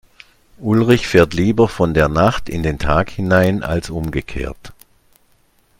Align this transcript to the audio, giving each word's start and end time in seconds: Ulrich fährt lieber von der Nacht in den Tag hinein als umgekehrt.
Ulrich 0.59 1.07
fährt 1.07 1.35
lieber 1.35 1.67
von 1.67 1.93
der 1.93 2.09
Nacht 2.09 2.49
in 2.49 2.63
den 2.63 2.79
Tag 2.79 3.11
hinein 3.11 3.61
als 3.61 3.91
umgekehrt. 3.91 4.73